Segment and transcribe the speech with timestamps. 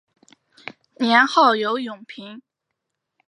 [0.97, 2.41] 年号有永平。